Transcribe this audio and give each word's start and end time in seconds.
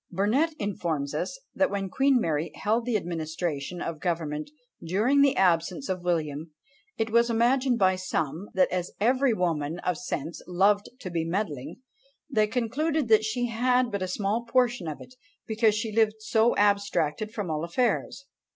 Burnet 0.11 0.55
informs 0.57 1.13
us, 1.13 1.39
that 1.53 1.69
when 1.69 1.87
Queen 1.87 2.19
Mary 2.19 2.51
held 2.55 2.85
the 2.87 2.97
administration 2.97 3.83
of 3.83 3.99
government 3.99 4.49
during 4.83 5.21
the 5.21 5.37
absence 5.37 5.89
of 5.89 6.01
William, 6.01 6.49
it 6.97 7.11
was 7.11 7.29
imagined 7.29 7.77
by 7.77 7.95
some, 7.97 8.49
that 8.55 8.67
as 8.71 8.93
"every 8.99 9.31
woman 9.31 9.77
of 9.81 9.99
sense 9.99 10.41
loved 10.47 10.89
to 11.01 11.11
be 11.11 11.23
meddling, 11.23 11.81
they 12.31 12.47
concluded 12.47 13.09
that 13.09 13.23
she 13.23 13.49
had 13.49 13.91
but 13.91 14.01
a 14.01 14.07
small 14.07 14.43
portion 14.43 14.87
of 14.87 14.99
it, 15.01 15.13
because 15.45 15.75
she 15.75 15.91
lived 15.95 16.15
so 16.17 16.55
abstracted 16.55 17.31
from 17.31 17.51
all 17.51 17.63
affairs." 17.63 18.25